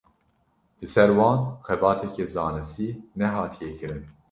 [0.79, 2.87] Li ser wan xebateke zanistî
[3.19, 4.03] nehatiye kirin.